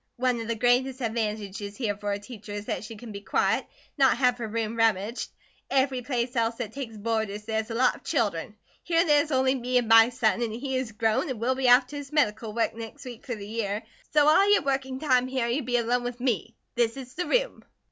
[0.17, 3.59] One of the greatest advantages here fer a teacher is that she can be quiet,
[3.59, 3.67] an'
[3.99, 5.29] not have her room rummaged.
[5.69, 9.53] Every place else that takes boarders there's a lot of children; here there is only
[9.53, 12.51] me and my son, and he is grown, and will be off to his medical
[12.51, 16.01] work next week fer the year, so all your working time here, you'd be alone
[16.03, 16.55] with me.
[16.73, 17.63] This is the room."